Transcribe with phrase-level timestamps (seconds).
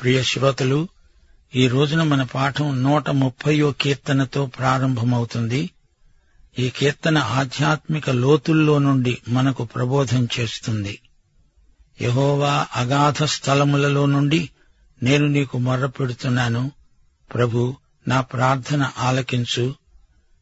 [0.00, 0.88] ప్రియ శ్రోతలు
[1.54, 5.70] ఈ రోజున మన పాఠం నూట ముప్పయో కీర్తనతో ప్రారంభమవుతుంది.
[6.58, 11.00] ఈ కీర్తన ఆధ్యాత్మిక లోతుల్లో నుండి మనకు ప్రబోధం చేస్తుంది.
[12.02, 14.50] యహోవా అగాధ స్థలములలో నుండి
[15.02, 16.72] నేను నీకు మొర్రపెడుతున్నాను
[17.34, 17.76] ప్రభు
[18.08, 19.74] నా ప్రార్థన ఆలకించు.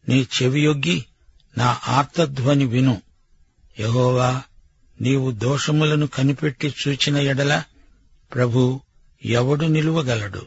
[0.09, 1.05] నీ చెవియొగ్గి
[1.59, 3.03] నా ఆర్తధ్వని విను.
[3.81, 4.43] యహోవా
[5.01, 7.63] నీవు దోషములను కనిపెట్టి చూచిన ఎడల
[8.35, 8.81] ప్రభు
[9.25, 10.47] ఎవడు నిలువగలడు?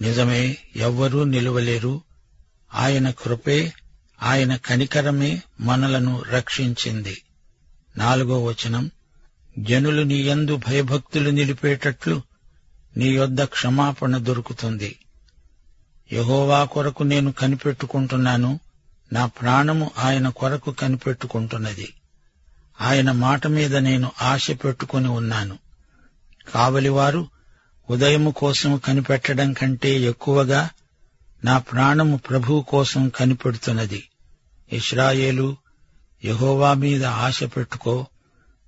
[0.00, 2.02] నిజమే ఎవ్వరూ నిలువలేరు.
[2.74, 3.72] ఆయన కృపే
[4.22, 7.22] ఆయన కనికరమే మనలను రక్షించింది.
[7.96, 8.90] నాలుగో వచనం
[9.58, 12.22] జనులు నీ యందు భయభక్తులు నిలిపేటట్లు
[12.96, 14.98] నీ యొద్ద క్షమాపణ దొరుకుతుంది.
[16.12, 18.60] యహోవా కొరకు నేను కనిపెట్టుకుంటున్నాను
[19.12, 21.94] నా ప్రాణము ఆయన కొరకు కనిపెట్టుకుంటున్నది.
[22.80, 25.58] ఆయన మాట మీద నేను ఆశ పెట్టుకుని ఉన్నాను.
[26.54, 27.35] కావలివారు
[27.90, 30.70] ఉదయము కోసం కనిపెట్టడం కంటే ఎక్కువగా
[31.44, 34.08] నా ప్రాణము ప్రభువు కోసం కనిపెడుతున్నది.
[34.72, 35.56] ఇస్రాయేలు
[36.24, 38.06] యహోవా మీద ఆశ పెట్టుకో.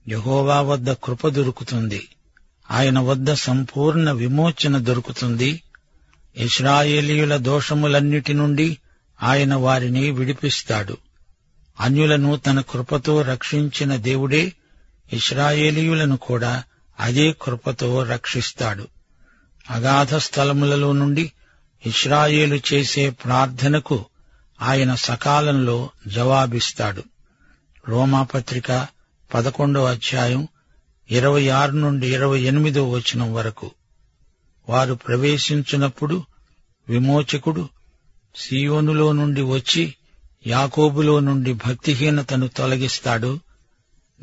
[0.08, 2.08] యహోవా వద్ద కృప దొరుకుతుంది.
[2.70, 5.62] ఆయన వద్ద సంపూర్ణ విమోచన దొరుకుతుంది.
[6.36, 8.78] ఇస్రాయేలీయుల దోషములన్నిటి నుండి
[9.22, 10.96] ఆయన వారిని విడిపిస్తాడు.
[11.80, 14.52] అన్యులను తన కృపతో రక్షించిన దేవుడే
[15.12, 16.62] ఇస్రాయేలీయులను కూడా
[17.00, 18.89] అదే కృపతో రక్షిస్తాడు.
[19.70, 21.33] అగాధ స్థలములలో నుండి
[21.86, 24.05] ఇస్రాయేలు చేసే ప్రార్థనకు
[24.62, 27.05] ఆయన సకాలంలో జవాబిస్తాడు.
[27.89, 28.86] రోమాపత్రిక
[29.34, 30.48] పదకొండో అధ్యాయం
[31.11, 33.70] ఇరవై ఆరు నుండి ఇరవై ఎనిమిదో వచనం వరకు.
[34.68, 36.24] వారు ప్రవేశించినప్పుడు
[36.89, 37.68] విమోచకుడు
[38.36, 39.95] సీయోనులో నుండి వచ్చి
[40.46, 43.40] యాకోబులో నుండి భక్తిహీనతను తొలగిస్తాడు.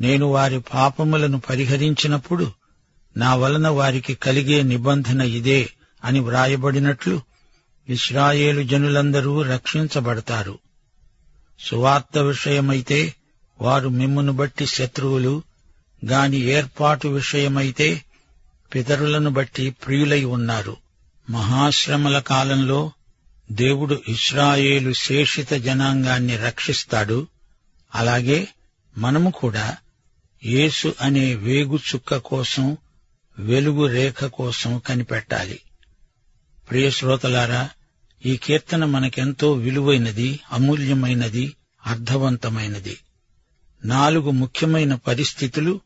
[0.00, 2.52] నేను వారి పాపములను పరిహరించినప్పుడు
[3.16, 5.70] నా వలన వారికి కలిగే నిబంధన ఇదే
[6.04, 7.20] అని వ్రాయబడినట్లు
[7.88, 10.58] ఇస్రాయేలు జనులందరూ రక్షించబడతారు.
[11.60, 13.14] సువార్త విషయమైతే
[13.60, 15.42] వారు మిమ్మును బట్టి శత్రువులు
[16.06, 18.02] గాని ఏర్పాటు విషయమైతే
[18.74, 20.76] పితరులను బట్టి ప్రియులై ఉన్నారు.
[21.30, 22.92] మహాశ్రమల కాలంలో
[23.52, 27.26] దేవుడు ఇస్రాయేలు శేషిత జనాంగాన్ని రక్షిస్తాడు.
[27.94, 28.48] అలాగే
[28.98, 29.76] మనము కూడా
[30.44, 32.76] యేసు అనే వేగు చుక్క కోసం
[33.38, 35.60] వెలుగు రేఖ కోసం కనిపెట్టాలి.
[36.70, 37.70] ప్రియ శ్రోతలారా
[38.26, 42.98] ఈ కీర్తన మనకెంతో విలువైనది అమూల్యమైనది అర్థవంతమైనది.
[43.84, 45.80] నాలుగు ముఖ్యమైన పరిస్థితులు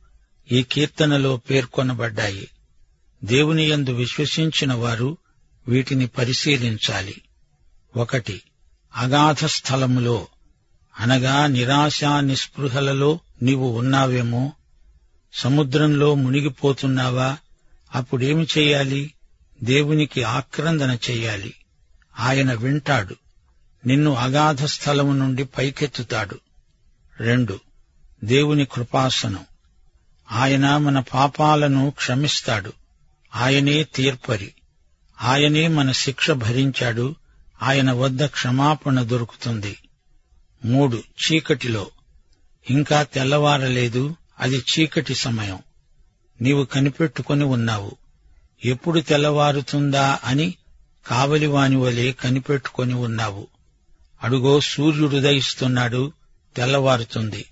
[0.52, 2.48] ఈ కీర్తనలో పేర్కొనబడ్డాయి.
[3.24, 5.16] దేవుని యందు విశ్వసించిన వారు
[5.68, 7.22] వీటిని పరిశీలించాలి.
[7.96, 8.42] ఒకటి
[8.96, 10.26] అగాధ స్థలములో
[11.00, 14.52] అనగా నిరాశా నిస్పృహలలో నీవు ఉన్నావేమో
[15.34, 17.36] సముద్రంలో మునిగిపోతున్నావా?
[17.94, 19.14] అప్పుడేమి చెయ్యాలి
[19.62, 21.54] దేవునికి ఆక్రందన చెయ్యాలి
[22.18, 23.16] ఆయన వింటాడు.
[23.86, 26.40] నిన్ను అగాధ స్థలము నుండి పైకెత్తుతాడు.
[27.20, 27.60] రెండు
[28.24, 29.46] దేవుని కృపాసనం.
[30.32, 32.72] ఆయన మన పాపాలను క్షమిస్తాడు.
[33.36, 34.54] ఆయనే తీర్పరి.
[35.22, 37.14] ఆయనే మన శిక్ష భరించాడు.
[37.62, 39.76] ఆయన వద్ద క్షమాపణ దొరుకుతుంది.
[40.64, 41.90] మూడు చీకటిలో.
[42.70, 44.16] ఇంకా తెల్లవారలేదు.
[44.40, 45.58] అది చీకటి సమయం.
[46.42, 47.92] నీవు కనిపెట్టుకుని ఉన్నావు.
[48.64, 50.54] ఎప్పుడు తెల్లవారుతుందా అని
[51.06, 53.46] కావలివాని వలె కనిపెట్టుకుని ఉన్నావు.
[54.22, 56.12] అడుగో సూర్యుడుదయిస్తున్నాడు
[56.56, 57.44] తెల్లవారుతుంది.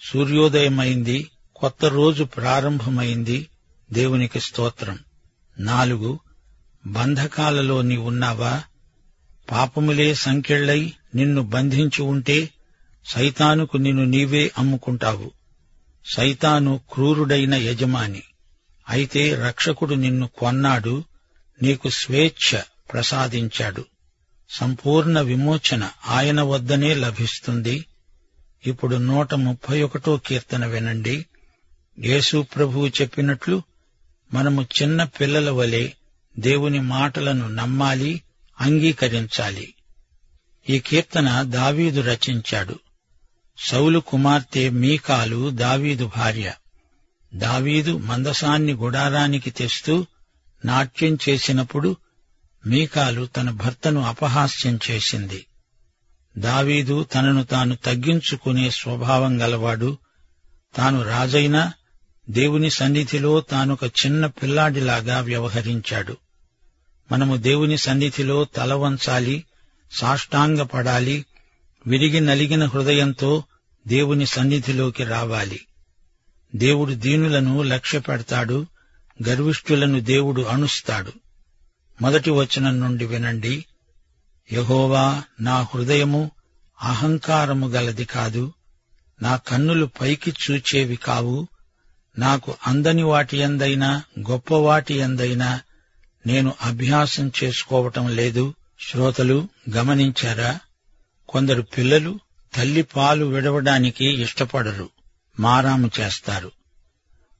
[0.00, 3.46] సూర్యోదయమైంది కొత్త రోజు ప్రారంభమైంది
[3.92, 4.98] దేవునికి స్తోత్రం.
[5.58, 6.18] నాలుగు
[6.86, 8.62] బంధకాలలో నీవున్నావా?
[9.50, 12.50] పాపములే సంకెళ్ళై నిన్ను బంధించి ఉంటే
[13.06, 15.37] సైతానుకు నిన్ను నీవే అమ్ముకుంటావు.
[16.08, 18.22] సైతాను క్రూరుడైన యజమాని.
[18.88, 21.04] అయితే రక్షకుడు నిన్ను కొన్నాడు
[21.62, 22.60] నీకు స్వేచ్ఛ
[22.92, 23.84] ప్రసాదించాడు.
[24.50, 27.84] సంపూర్ణ విమోచన ఆయన వద్దనే లభిస్తుంది.
[28.66, 31.26] ఇప్పుడు నూట ముప్పై ఒకటో కీర్తన వినండి.
[31.98, 33.62] యేసు ప్రభువు చెప్పినట్లు
[34.34, 35.90] మనము చిన్న పిల్లల వలె
[36.38, 38.22] దేవుని మాటలను నమ్మాలి
[38.60, 39.74] అంగీకరించాలి.
[40.70, 42.78] ఈ కీర్తన దావీదు రచించాడు.
[43.58, 46.52] సౌలు కుమార్తె మీకాలు దావీదు భార్య.
[47.34, 50.06] దావీదు మందసాన్ని గుడారానికి తెస్తూ
[50.64, 51.96] నాట్యం చేసినప్పుడు
[52.66, 55.46] మీకాలు తన భర్తను అపహాస్యం చేసింది.
[56.38, 59.98] దావీదు తనను తాను తగ్గించుకునే స్వభావం గలవాడు.
[60.76, 61.72] తాను రాజైనా
[62.30, 66.16] దేవుని సన్నిధిలో తానొక చిన్న పిల్లాడిలాగా వ్యవహరించాడు.
[67.12, 69.44] మనము దేవుని సన్నిధిలో తల వంచాలి
[69.92, 71.24] సాష్టాంగపడాలి
[71.88, 73.44] విరిగి నలిగిన హృదయంతో
[73.86, 75.60] దేవుని సన్నిధిలోకి రావాలి.
[76.56, 78.66] దేవుడు దీనులను లక్ష్యపెడతాడు
[79.28, 81.12] గర్విష్ఠులను దేవుడు అణుస్తాడు
[82.02, 83.64] మొదటి వచనం నుండి వినండి.
[84.52, 86.30] యహోవా నా హృదయము
[86.82, 88.52] అహంకారము గలది కాదు
[89.22, 91.48] నా కన్నులు పైకి చూచేవి కావు
[92.18, 95.60] నాకు అందని వాటి ఎందైనా గొప్ప వాటి ఎందైనా
[96.26, 98.54] నేను అభ్యాసం చేసుకోవటం లేదు.
[98.80, 100.58] శ్రోతలు గమనించారా?
[101.28, 102.20] కొందరు పిల్లలు
[102.54, 104.88] తల్లి పాలు విడవడానికి ఇష్టపడరు.
[105.40, 106.52] మారాము చేస్తారు.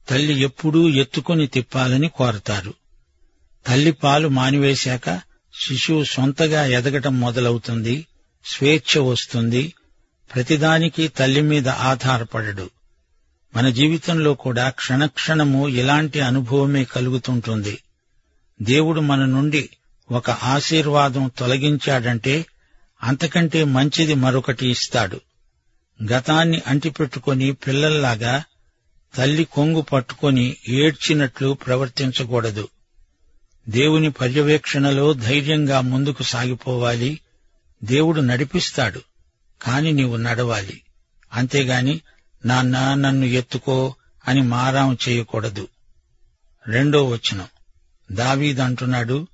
[0.09, 2.73] తల్లి ఎప్పుడూ ఎత్తుకుని తిప్పాలని కోరతారు.
[3.67, 5.21] తల్లి పాలు మానివేశాక
[5.67, 8.07] శిశువు సొంతగా ఎదగటం మొదలవుతుంది
[8.45, 9.73] స్వేచ్ఛ వస్తుంది
[10.35, 12.69] ప్రతిదానికి తల్లి మీద ఆధారపడడు.
[13.55, 17.77] మన జీవితంలో కూడా క్షణక్షణము ఇలాంటి అనుభవమే కలుగుతుంటుంది.
[18.61, 19.69] దేవుడు మన నుండి
[20.11, 22.45] ఒక ఆశీర్వాదం తొలగించాడంటే
[23.03, 25.21] అంతకంటే మంచిది మరొకటి ఇస్తాడు.
[26.11, 28.43] గతాన్ని అంటిపెట్టుకుని పిల్లల్లాగా
[29.15, 32.67] తల్లి కొంగు పట్టుకొని ఏడ్చినట్లు ప్రవర్తించకూడదు.
[33.69, 37.19] దేవుని పర్యవేక్షణలో ధైర్యంగా ముందుకు సాగిపోవాలి.
[37.83, 39.01] దేవుడు నడిపిస్తాడు
[39.61, 40.81] కాని నీవు నడవాలి.
[41.33, 42.01] అంతేగాని
[42.45, 43.95] నాన్న నన్ను ఎత్తుకో
[44.27, 45.67] అని మారాం చేయకూడదు.
[46.67, 47.45] రెండో వచనం.
[48.11, 49.27] దావీదంటున్నాడు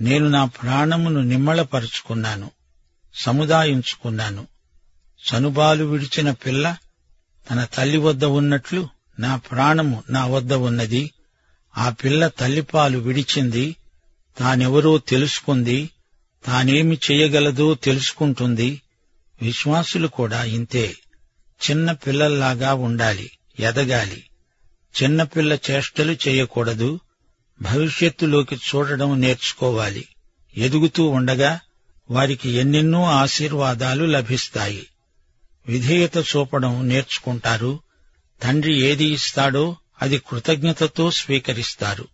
[0.00, 2.50] నేను నా ప్రాణమును నిమ్మళపరుచుకున్నాను.
[3.14, 4.46] సముదాయించుకున్నాను.
[5.22, 6.76] చనుబాలు విడిచిన పిల్ల
[7.50, 8.88] తన తల్లి వద్ద ఉన్నట్లు
[9.18, 11.12] నా ప్రాణము నా వద్ద ఉన్నది.
[11.78, 13.76] ఆ పిల్ల తల్లిపాలు విడిచింది.
[14.38, 15.90] తానెవరో తెలుసుకుంది.
[16.44, 18.82] తానేమి చేయగలదో తెలుసుకుంటుంది.
[19.42, 20.96] విశ్వాసులు కూడా ఇంతే.
[21.70, 23.30] చిన్న పిల్లల్లాగా ఉండాలి
[23.60, 24.24] ఎదగాలి.
[25.02, 27.00] చిన్నపిల్ల చేష్టలు చేయకూడదు.
[27.62, 30.08] భవిష్యత్తులోకి చూడడం నేర్చుకోవాలి.
[30.56, 31.60] ఎదుగుతూ ఉండగా
[32.10, 34.86] వారికి ఎన్నెన్నో ఆశీర్వాదాలు లభిస్తాయి.
[35.68, 37.80] విధేయత చూపడం నేర్చుకుంటారు.
[38.42, 42.08] తండ్రి ఏది ఇస్తాడో అది కృతజ్ఞతతో స్వీకరిస్తారు.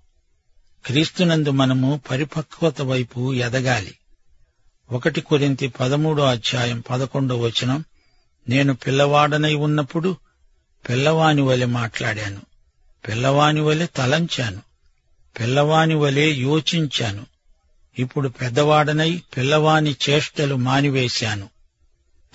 [0.86, 3.94] క్రీస్తునందు మనము పరిపక్వత వైపు ఎదగాలి.
[4.92, 7.84] ఒకటి కొరింతి పదమూడో అధ్యాయం పదకొండో వచనం
[8.48, 10.16] నేను పిల్లవాడనై ఉన్నప్పుడు
[10.88, 12.40] పిల్లవాని వలె మాట్లాడాను.
[13.08, 14.62] పిల్లవాని వలె తలంచాను.
[15.40, 17.37] పిల్లవాని వలె యోచించాను.
[17.98, 21.48] ఇప్పుడు పెద్దవాడనై పిల్లవాని చేష్టలు మానివేశాను.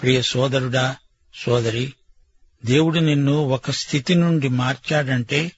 [0.02, 0.96] ప్రియ సోదరుడా
[1.36, 1.94] సోదరి
[2.66, 5.52] దేవుడు నిన్ను ఒక స్థితి నుండి మార్చాడంటే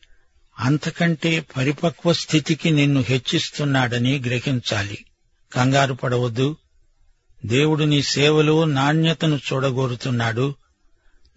[0.59, 5.05] అంతకంటే పరిపక్వ స్థితికి నిన్ను హెచ్చిస్తున్నాడని గ్రహించాలి.
[5.53, 6.57] కంగారు పడవద్దు.
[7.45, 10.55] దేవుడు నీ సేవలో నాణ్యతను చూడగోరుతున్నాడు.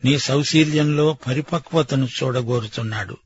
[0.04, 3.16] నీ సౌశీల్యంలో పరిపక్వతను చూడగోరుతున్నాడు.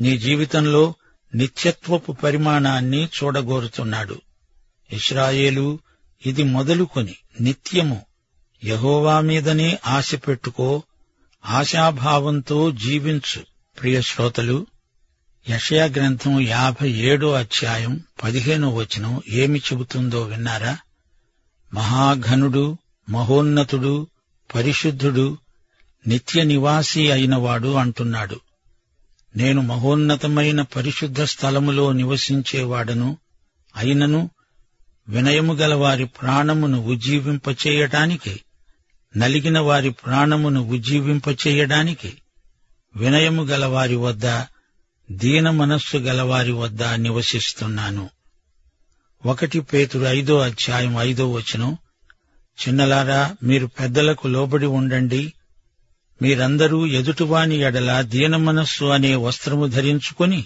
[0.00, 0.94] నీ జీవితంలో
[1.34, 4.20] నిత్యత్వపు పరిమాణాన్ని చూడగోరుతున్నాడు.
[4.92, 5.78] ఇస్రాయేలు
[6.26, 8.02] ఇది మొదలుకొని నిత్యము.
[8.64, 10.82] యహోవా మీదనే ఆశ పెట్టుకో
[11.46, 13.42] ఆశాభావంతో జీవించు.
[13.80, 14.66] ప్రియ శ్రోతలు
[15.50, 20.78] యషయా గ్రంథం యాభై ఏడో అధ్యాయం పదిహేనో వచనం ఏమి చెబుతుందో విన్నారా?
[21.74, 22.78] మహాఘనుడు
[23.10, 24.06] మహోన్నతుడు
[24.54, 25.38] పరిశుద్ధుడు
[26.06, 28.40] నిత్య నివాసి అయినవాడు అంటున్నాడు.
[29.36, 33.18] నేను మహోన్నతమైన పరిశుద్ధ స్థలములో నివసించేవాడను
[33.76, 34.30] అయినను
[35.08, 38.40] వినయము గల వారి ప్రాణమును ఉజ్జీవింపచేయటానికి
[39.16, 42.12] నలిగిన వారి ప్రాణమును ఉజ్జీవింపచేయడానికి
[42.96, 44.42] వినయము గల వారి వద్ద
[45.10, 48.10] దీన మనస్సు గలవారి వద్ద నివసిస్తున్నాను.
[49.26, 51.78] ఒకటి పేతురు ఐదో అధ్యాయం ఐదో వచనం.
[52.60, 55.32] చిన్నలారా మీరు పెద్దలకు లోబడి ఉండండి.
[56.22, 60.44] మీరందరూ ఎదుటివాని ఎడల దీన మనస్సు అనే వస్త్రము ధరించుకొని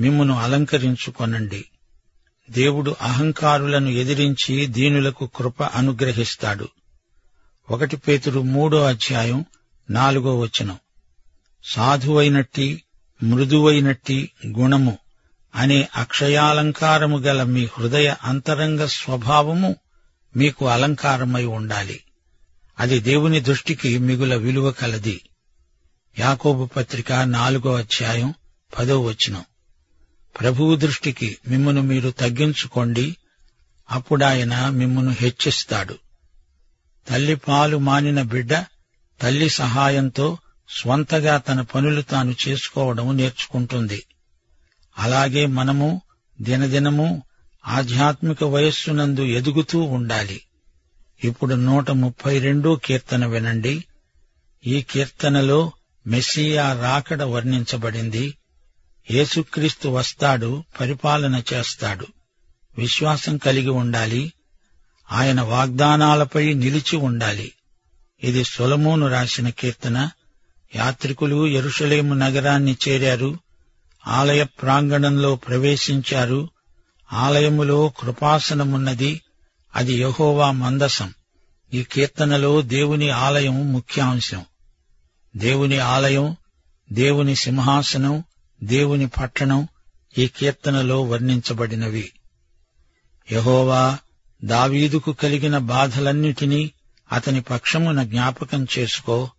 [0.00, 1.64] మిమ్మును అలంకరించుకొనండి.
[2.50, 6.68] దేవుడు అహంకారులను ఎదిరించి దీనులకు కృప అనుగ్రహిస్తాడు.
[7.70, 9.44] ఒకటి పేతుడు మూడో అధ్యాయం
[9.90, 10.78] నాలుగో వచనం.
[11.64, 12.82] సాధువైనట్టి
[13.22, 14.98] మృదువైనట్టి గుణము
[15.54, 19.76] అనే అక్షయాలంకారము గల మీ హృదయ అంతరంగ స్వభావము
[20.36, 22.00] మీకు అలంకారమై ఉండాలి.
[22.78, 25.20] అది దేవుని దృష్టికి మిగుల విలువ కలది.
[26.18, 28.34] యాకోబు పత్రిక నాలుగో అధ్యాయం
[28.78, 29.44] పదో వచనం.
[30.40, 33.16] ప్రభువు దృష్టికి మిమ్మను మీరు తగ్గించుకోండి.
[33.90, 35.98] అప్పుడాయన మిమ్మను హెచ్చిస్తాడు.
[37.08, 38.54] తల్లి పాలు మానిన బిడ్డ
[39.20, 44.02] తల్లి సహాయంతో స్వంతగా తన పనులు తాను చేసుకోవడం నేర్చుకుంటుంది.
[44.98, 46.02] అలాగే మనము
[46.40, 47.22] దినదినము
[47.66, 50.40] ఆధ్యాత్మిక వయస్సునందు ఎదుగుతూ ఉండాలి.
[51.24, 53.84] ఇప్పుడు నూట ముప్పై రెండో కీర్తన వినండి.
[54.66, 55.72] ఈ కీర్తనలో
[56.06, 58.34] మెస్సియా రాకడ వర్ణించబడింది.
[59.10, 62.06] యేసుక్రీస్తు వస్తాడు పరిపాలన చేస్తాడు.
[62.78, 64.32] విశ్వాసం కలిగి ఉండాలి.
[65.12, 67.52] ఆయన వాగ్దానాలపై నిలిచి ఉండాలి.
[68.22, 70.10] ఇది సొలమోను రాసిన కీర్తన.
[70.76, 73.38] యాత్రికులు ఎరుషలేము నగరాన్ని చేరారు.
[74.06, 76.48] ఆలయ ప్రాంగణంలో ప్రవేశించారు.
[77.12, 79.20] ఆలయములో కృపాసనమున్నది.
[79.76, 81.14] అది యహోవా మందసం.
[81.74, 84.44] ఈ కీర్తనలో దేవుని ఆలయం ముఖ్యాంశం.
[85.36, 86.36] దేవుని ఆలయం
[86.92, 88.24] దేవుని సింహాసనం
[88.62, 89.68] దేవుని పట్టణం
[90.18, 92.12] ఈ కీర్తనలో వర్ణించబడినవి.
[93.32, 93.98] యహోవా
[94.44, 96.70] దావీదుకు కలిగిన బాధలన్నిటినీ
[97.12, 99.30] అతని పక్షమున జ్ఞాపకం చేసుకో.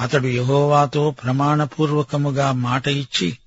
[0.00, 3.38] అతడు యహోవాతో ప్రమాణపూర్వకముగా మాట ఇచ్చి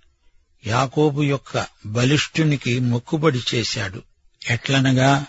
[0.68, 4.02] యాకోబు యొక్క బలిష్ఠునికి మొక్కుబడి చేశాడు.
[4.50, 5.26] ఎట్లనగా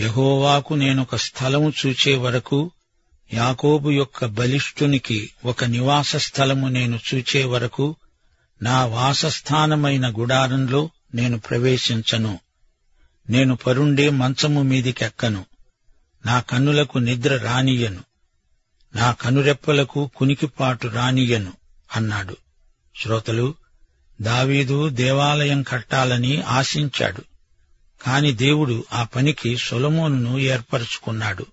[0.00, 2.70] యహోవాకు నేనొక స్థలము చూచే వరకు
[3.34, 7.96] యాకోబు యొక్క బలిష్ఠునికి ఒక నివాస స్థలము నేను చూచే వరకు
[8.62, 12.38] నా వాసస్థానమైన గుడారంలో నేను ప్రవేశించను.
[13.30, 15.44] నేను పరుండే మంచము మీదికెక్కను.
[16.26, 18.00] నా కన్నులకు నిద్ర రానియను
[18.94, 21.52] నా కనురెప్పలకు కునికిపాటు రానియను
[21.96, 22.36] అన్నాడు.
[23.02, 23.54] శ్రోతలు
[24.20, 27.22] దావీదు దేవాలయం కట్టాలని ఆశించాడు.
[28.02, 31.46] కాని దేవుడు ఆ పనికి సొలమోనును ఏర్పరచుకున్నాడు.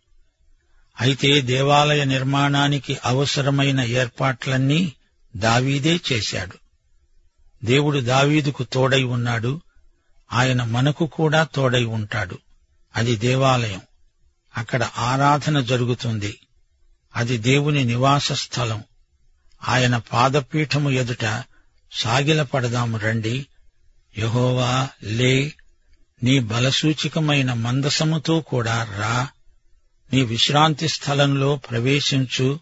[1.01, 4.93] అయితే దేవాలయ నిర్మాణానికి అవసరమైన ఏర్పాట్లన్నీ
[5.38, 6.61] దావీదే చేశాడు.
[7.63, 9.62] దేవుడు దావీదుకు తోడై ఉన్నాడు.
[10.34, 12.38] ఆయన మనకు కూడా తోడై ఉంటాడు.
[12.96, 13.82] అది దేవాలయం.
[14.58, 16.39] అక్కడ ఆరాధన జరుగుతుంది.
[17.15, 18.84] అది దేవుని నివాస స్థలం.
[19.68, 21.44] ఆయన పాదపీఠము ఎదుట
[21.91, 23.46] సాగిలపడదాము రండి.
[24.18, 25.53] యహోవా లే.
[26.24, 29.27] నీ బలసూచికమైన మందసముతో కూడా రా.
[30.13, 32.60] నీ విశ్రాంతి స్థలంలో ప్రవేశించు.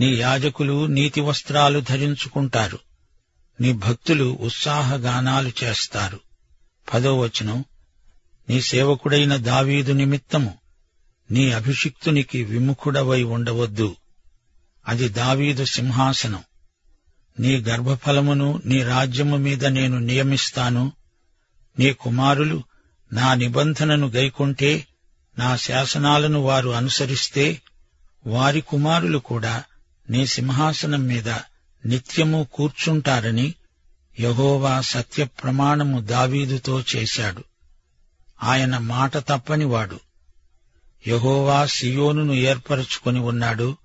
[0.00, 2.78] నీ యాజకులు నీతి వస్త్రాలు ధరించుకుంటారు.
[3.60, 6.20] నీ భక్తులు ఉత్సాహగానాలు చేస్తారు.
[6.94, 7.64] పదో వచనం
[8.48, 10.54] నీ సేవకుడైన దావీదు నిమిత్తము
[11.30, 13.96] నీ అభిషిక్తునికి విముఖుడవై ఉండవద్దు.
[14.88, 16.42] అది దావీదు సింహాసనం.
[17.40, 20.92] నీ గర్భఫలమును నీ రాజ్యము మీద నేను నియమిస్తాను.
[21.78, 22.62] నీ కుమారులు
[23.12, 24.86] నా నిబంధనను గైకొంటే
[25.38, 27.62] నా శాసనాలను వారు అనుసరిస్తే
[28.26, 29.64] వారి కుమారులు కూడా
[30.10, 31.28] నీ సింహాసనం మీద
[31.86, 33.54] నిత్యము కూర్చుంటారని
[34.20, 37.44] యహోవా సత్య ప్రమాణము దావీదుతో చేశాడు.
[38.42, 40.00] ఆయన మాట తప్పనివాడు.
[41.08, 43.76] యహోవా సియోనును ఏర్పరచుకొని ఉన్నాడు.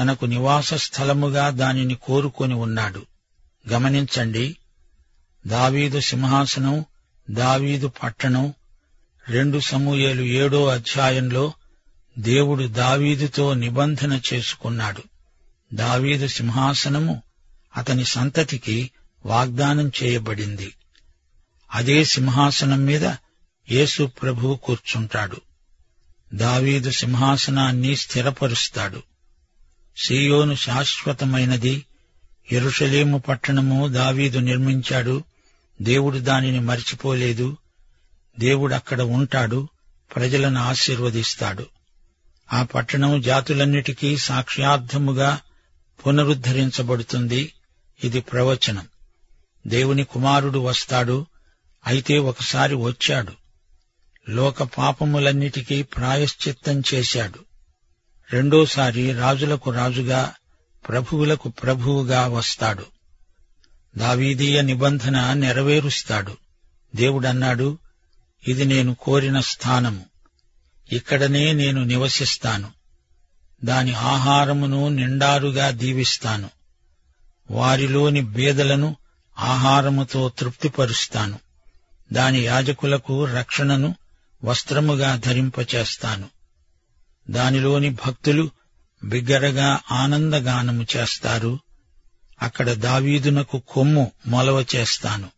[0.00, 3.06] తనకు నివాస స్థలముగా దానిని కోరుకొని ఉన్నాడు.
[3.72, 4.56] గమనించండి
[5.46, 6.84] దావీదు సింహాసనం
[7.30, 8.54] దావీదు పట్టణం
[9.28, 11.52] రెండు సమూయేలు ఏడో అధ్యాయంలో
[12.18, 15.02] దేవుడు దావీదుతో నిబంధన చేసుకున్నాడు.
[15.72, 17.22] దావీదు సింహాసనము
[17.76, 18.90] అతని సంతతికి
[19.26, 20.74] వాగ్దానం చేయబడింది.
[21.72, 23.04] అదే సింహాసనం మీద
[23.70, 25.40] యేసు ప్రభు కూర్చుంటాడు.
[26.34, 29.02] దావీదు సింహాసనాన్ని స్థిరపరుస్తాడు.
[29.96, 31.84] సీయోను శాశ్వతమైనది
[32.52, 35.24] ఎరుషలేము పట్టణము దావీదు నిర్మించాడు
[35.82, 37.56] దేవుడు దానిని మరిచిపోలేదు
[38.38, 39.68] దేవుడక్కడ ఉంటాడు
[40.16, 41.66] ప్రజలను ఆశీర్వదిస్తాడు.
[42.52, 45.40] ఆ పట్టణం జాతులన్నిటికీ సాక్ష్యార్థముగా
[46.06, 47.52] పునరుద్ధరించబడుతుంది.
[48.04, 48.88] ఇది ప్రవచనం.
[49.66, 51.26] దేవుని కుమారుడు వస్తాడు
[51.86, 53.32] అయితే ఒకసారి వచ్చాడు.
[54.30, 57.38] లోక పాపములన్నిటికీ ప్రాయశ్చిత్తం చేశాడు.
[58.32, 60.34] రెండోసారి రాజులకు రాజుగా
[60.88, 62.86] ప్రభువులకు ప్రభువుగా వస్తాడు.
[63.98, 66.36] దావీదీయ నిబంధన నెరవేరుస్తాడు.
[66.96, 67.78] దేవుడన్నాడు
[68.48, 70.04] ఇది నేను కోరిన స్థానము.
[70.92, 72.83] ఇక్కడనే నేను నివసిస్తాను.
[73.64, 76.50] దాని ఆహారమును నిండారుగా దీవిస్తాను.
[77.50, 78.96] వారిలోని బేదలను
[79.38, 81.38] ఆహారముతో తృప్తిపరుస్తాను.
[82.12, 83.94] దాని యాజకులకు రక్షణను
[84.44, 86.28] వస్త్రముగా ధరింపచేస్తాను.
[87.30, 88.50] దానిలోని భక్తులు
[89.04, 91.58] బిగ్గరగా ఆనందగానము చేస్తారు.
[92.42, 95.30] అక్కడ దావీదునకు కొమ్ము మొలవ చేస్తాను.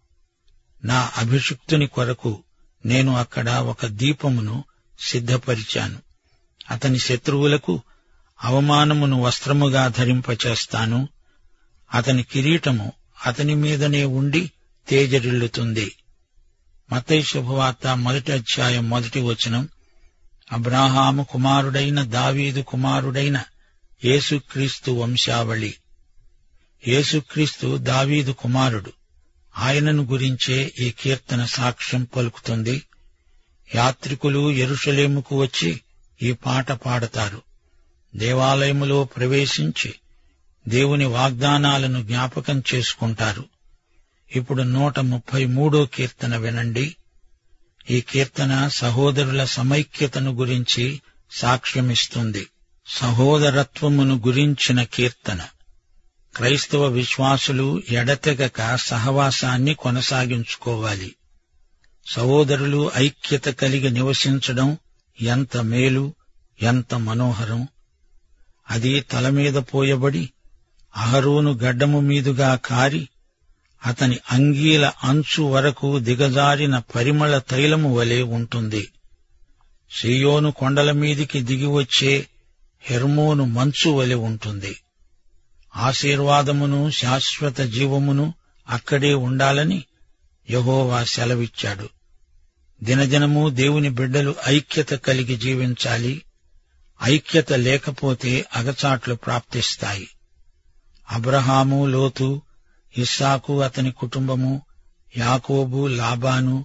[0.84, 2.42] నా అభిషిక్తుని కొరకు
[2.86, 4.64] నేను అక్కడ ఒక దీపమును
[5.00, 5.98] సిద్ధపరిచాను.
[6.70, 7.82] అతని శత్రువులకు
[8.44, 11.08] అవమానమును వస్త్రముగా ధరింపచేస్తాను.
[11.94, 12.92] అతని కిరీటము
[13.26, 14.50] అతని మీదనే ఉండి
[14.88, 15.92] తేజరిల్లుతుంది.
[16.92, 19.68] మతై శుభవార్త మొదటి అధ్యాయం మొదటి వచనం.
[20.52, 23.44] అబ్రాహాము కుమారుడైన దావీదు కుమారుడైన
[24.04, 25.74] యేసుక్రీస్తు వంశావళి.
[26.88, 28.92] యేసుక్రీస్తు దావీదు కుమారుడు.
[29.58, 32.82] ఆయనను గురించే ఈ కీర్తన సాక్ష్యం పలుకుతుంది.
[33.74, 35.80] యాత్రికులు ఎరుషలేముకు వచ్చి
[36.22, 37.42] ఈ పాట పాడతారు.
[38.16, 39.94] దేవాలయములో ప్రవేశించి
[40.68, 43.44] దేవుని వాగ్దానాలను జ్ఞాపకం చేసుకుంటారు.
[44.36, 46.96] ఇప్పుడు నూట ముప్పై మూడో కీర్తన వినండి.
[47.90, 52.46] ఈ కీర్తన సహోదరుల సమైక్యతను గురించి సాక్ష్యమిస్తుంది.
[52.88, 55.40] సహోదరత్వమును గురించిన కీర్తన.
[56.36, 61.14] క్రైస్తవ విశ్వాసులు ఎడతెగక సహవాసాన్ని కొనసాగించుకోవాలి.
[62.10, 64.78] సహోదరులు ఐక్యత కలిగి నివసించడం
[65.22, 66.14] ఎంత మేలు
[66.62, 67.68] ఎంత మనోహరం.
[68.70, 70.30] అది తల మీద పోయబడి
[70.96, 73.08] అహరోను గడ్డము మీదుగా కారి
[73.86, 78.88] అతని అంగీల అంచు వరకు దిగజారిన పరిమళ తైలము వలె ఉంటుంది.
[80.00, 82.26] సియోను కొండల మీదికి దిగివచ్చే
[82.80, 84.76] హెర్మోను మంచు వలె ఉంటుంది.
[85.76, 88.34] ఆశీర్వాదమును శాశ్వత జీవమును
[88.68, 89.84] అక్కడే ఉండాలని
[90.50, 91.88] యహోవా సెలవిచ్చాడు.
[92.82, 96.22] దినదినము దేవుని బిడ్డలు ఐక్యత కలిగి జీవించాలి.
[97.02, 100.08] ఐక్యత లేకపోతే అగచాట్లు ప్రాప్తిస్తాయి.
[101.10, 102.42] అబ్రహాము లోతు
[102.98, 104.62] ఇస్సాకు అతని కుటుంబము
[105.16, 106.64] యాకోబు లాబాను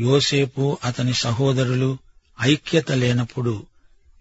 [0.00, 1.98] యోసేపు అతని సహోదరులు
[2.42, 3.66] ఐక్యత లేనప్పుడు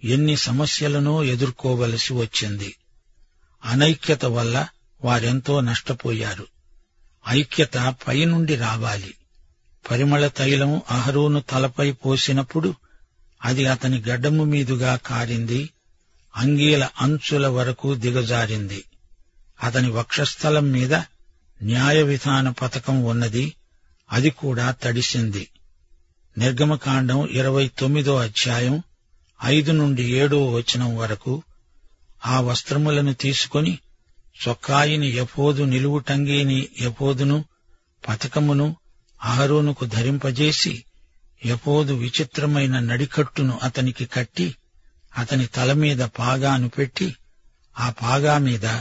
[0.04, 2.76] ఎన్ని సమస్యలనో ఎదుర్కోవలసి వచ్చింది.
[3.66, 4.68] అనైక్యత వల్ల
[5.04, 6.48] వారెంతో నష్టపోయారు.
[7.30, 9.14] ఐక్యత పైనుండి రావాలి.
[9.92, 12.76] పరిమళ తైలం అహరోను తలపై పోసినప్పుడు
[13.46, 15.70] అది అతని గడ్డము మీదుగా కారింది
[16.38, 18.84] అంగీల అంచుల వరకు దిగజారింది.
[19.64, 20.94] అతని వక్షస్థలం మీద
[21.64, 23.54] న్యాయ విధాన పథకం ఉన్నది
[24.12, 25.48] అది కూడా తడిసింది.
[26.38, 28.84] నిర్గమకాండం ఇరవై తొమ్మిదో అధ్యాయం
[29.46, 31.44] ఐదు నుండి ఏడో వచనం వరకు
[32.26, 33.80] ఆ వస్త్రములను తీసుకొని
[34.48, 37.46] చొక్కాయిని ఎపోదు నిలువుటంగీని ఎపోదును
[38.08, 38.76] పథకమును
[39.24, 40.85] అహరోనుకు ధరింపజేసి
[41.46, 44.56] యపోదు విచిత్రమైన నడికట్టును అతనికి కట్టి
[45.18, 47.16] అతని తల మీద పాగాను పెట్టి
[47.80, 48.80] ఆ పాగా మీద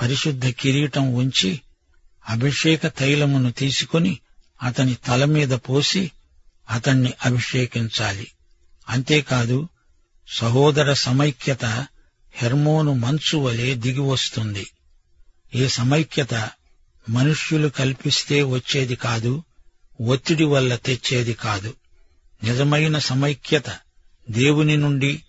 [0.00, 1.60] పరిశుద్ధ కిరీటం ఉంచి
[2.28, 4.18] అభిషేక తైలమును తీసుకుని
[4.62, 6.10] అతని తల మీద పోసి
[6.70, 8.26] అతన్ని అభిషేకించాలి.
[8.88, 9.68] అంతేకాదు
[10.28, 11.64] సహోదర సమైక్యత
[12.34, 14.66] హెర్మోను మంచు వలె దిగివస్తుంది.
[15.54, 16.50] ఈ సమైక్యత
[17.08, 19.42] మనుష్యులు కల్పిస్తే వచ్చేది కాదు
[20.00, 21.74] ఒత్తిడి వల్ల తెచ్చేది కాదు.
[22.44, 23.64] నిజమైన సమైక్యత
[24.30, 25.22] దేవుని నుండి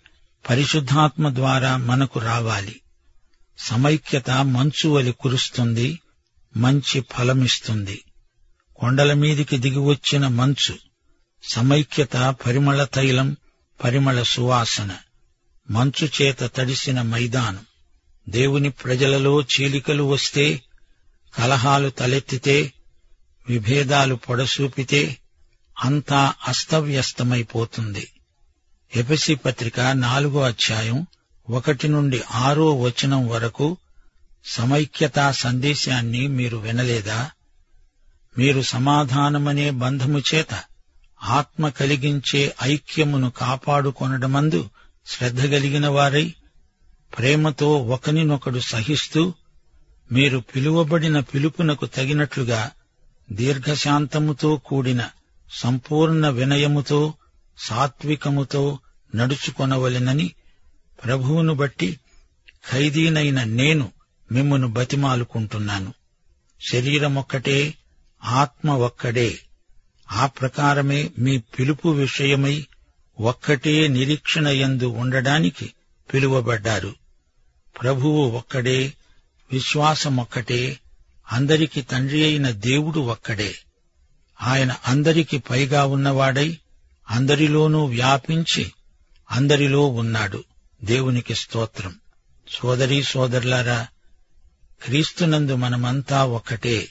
[0.50, 2.80] పరిశుద్ధాత్మ ద్వారా మనకు రావాలి.
[3.58, 6.00] సమైక్యత మంచు వలి కురుస్తుంది
[6.56, 8.04] మంచి ఫలమిస్తుంది.
[8.76, 10.78] కొండల మీదికి దిగివచ్చిన మంచు
[11.42, 13.36] సమైక్యత పరిమళ తైలం
[13.84, 14.96] పరిమళ సువాసన
[15.70, 17.66] మంచు చేత తడిసిన మైదానం.
[18.28, 20.62] దేవుని ప్రజలలో చీలికలు వస్తే
[21.34, 22.72] కలహాలు తలెత్తితే
[23.48, 25.16] విభేదాలు పొడసూపితే
[25.84, 28.12] అంతా అస్తవ్యస్తమైపోతుంది.
[28.96, 31.06] ఎపిసి పత్రిక నాలుగో అధ్యాయం
[31.50, 33.76] ఒకటి నుండి ఆరో వచనం వరకు
[34.44, 37.30] సమైక్యతా సందేశాన్ని మీరు వినలేదా?
[38.38, 40.62] మీరు సమాధానమనే బంధము చేత
[41.22, 44.70] ఆత్మ కలిగించే ఐక్యమును కాపాడుకొనడమందు
[45.06, 46.34] శ్రద్ధ కలిగిన వారై
[47.18, 49.34] ప్రేమతో ఒకనినొకడు సహిస్తూ
[50.12, 52.70] మీరు పిలువబడిన పిలుపునకు తగినట్లుగా
[53.32, 55.10] దీర్ఘశాంతముతో కూడిన
[55.52, 57.14] సంపూర్ణ వినయముతో
[57.58, 58.78] సాత్వికముతో
[59.14, 60.34] నడుచుకొనవలెనని
[61.04, 62.00] ప్రభువును బట్టి
[62.72, 63.92] ఖైదీనైన నేను
[64.32, 65.94] మిమ్మును బతిమాలుకుంటున్నాను.
[66.72, 67.74] శరీరమొక్కటే
[68.24, 69.38] ఆత్మ ఒక్కడే.
[70.12, 72.66] ఆ ప్రకారమే మీ పిలుపు విషయమై
[73.20, 75.72] ఒక్కటే నిరీక్షణ యందు ఉండడానికి
[76.14, 76.94] పిలువబడ్డారు.
[77.82, 78.92] ప్రభువు ఒక్కడే
[79.52, 80.78] విశ్వాసమొక్కటే
[81.32, 83.54] అందరికి తండ్రి అయిన దేవుడు ఒక్కడే.
[84.42, 86.58] ఆయన అందరికి పైగా ఉన్నవాడై
[87.10, 88.72] అందరిలోనూ వ్యాపించి
[89.30, 90.44] అందరిలో ఉన్నాడు.
[90.84, 91.94] దేవునికి స్తోత్రం.
[92.50, 93.86] సోదరీ సోదరులారా
[94.84, 96.88] క్రీస్తునందు మనమంతా ఒక్కటే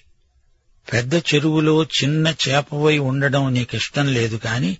[0.93, 4.77] పెద్ద చెరువులో చిన్న చేపవై ఉండడం నీకిష్టం లేదు కాని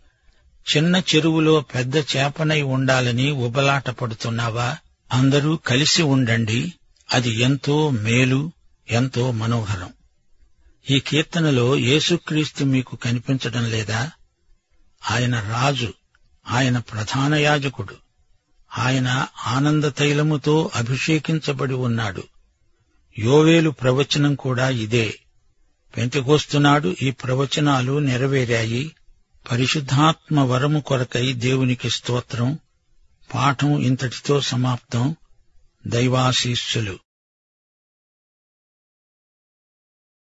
[0.75, 4.77] చిన్న చెరువులో పెద్ద చేపనై ఉండాలని ఉబలాట పడుతున్నావా?
[5.13, 6.73] అందరూ కలిసి ఉండండి.
[7.13, 8.51] అది ఎంతో మేలు
[8.91, 9.89] ఎంతో మనోహరం.
[10.89, 14.11] ఈ కీర్తనలో యేసుక్రీస్తు మీకు కనిపించడం లేదా?
[15.11, 15.93] ఆయన రాజు
[16.49, 17.95] ఆయన ప్రధాన యాజకుడు
[18.77, 22.23] ఆయన ఆనంద తైలముతో అభిషేకించబడి ఉన్నాడు.
[23.19, 25.19] యోవేలు ప్రవచనం కూడా ఇదే.
[25.97, 28.91] పెంతికోస్తున్నాడు ఈ ప్రవచనాలు నెరవేరాయి.
[29.51, 32.59] పరిశుద్ధాత్మ వరము కొరకై దేవునికి స్తోత్రం.
[33.33, 35.15] పాఠం ఇంతటితో సమాప్తం.
[35.87, 36.99] దైవాశీస్సులు.